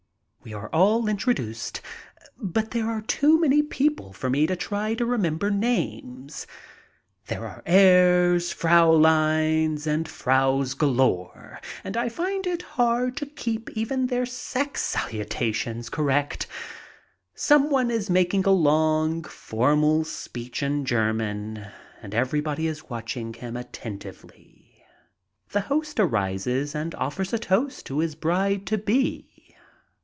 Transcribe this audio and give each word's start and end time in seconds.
We 0.43 0.53
are 0.55 0.69
all 0.69 1.07
introduced, 1.07 1.81
but 2.35 2.71
there 2.71 2.89
are 2.89 3.03
too 3.03 3.39
many 3.39 3.61
people 3.61 4.07
122 4.07 4.09
MY 4.09 4.17
TRIP 4.17 4.19
ABROAD 4.19 4.19
for 4.19 4.29
me 4.31 4.47
to 4.47 4.95
try 4.95 4.95
to 4.97 5.05
remember 5.05 5.51
names. 5.51 6.47
There 7.27 7.45
are 7.45 7.61
herrs, 7.67 8.51
frau 8.51 8.91
leins, 8.91 9.85
and 9.85 10.07
fraus 10.07 10.73
galore 10.73 11.59
and 11.83 11.95
I 11.95 12.09
find 12.09 12.47
it 12.47 12.63
hard 12.63 13.15
to 13.17 13.27
keep 13.27 13.69
even 13.77 14.07
their 14.07 14.25
sex 14.25 14.81
salutations 14.81 15.91
correct. 15.91 16.47
Some 17.35 17.69
one 17.69 17.91
is 17.91 18.09
making 18.09 18.45
a 18.47 18.51
long, 18.51 19.23
formal 19.23 20.03
speech 20.03 20.63
in 20.63 20.85
German, 20.85 21.67
and 22.01 22.15
everybody 22.15 22.65
is 22.65 22.89
watching 22.89 23.35
him 23.35 23.55
at 23.55 23.73
tentively. 23.73 24.83
The 25.51 25.61
host 25.61 25.99
arises 25.99 26.73
and 26.73 26.95
offers 26.95 27.31
a 27.31 27.37
toast 27.37 27.85
to 27.85 27.99
his 27.99 28.15
bride 28.15 28.65
to 28.65 28.79
be. 28.79 29.27